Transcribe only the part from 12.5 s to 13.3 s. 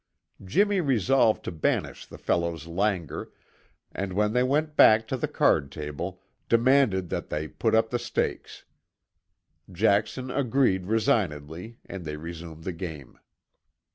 the game.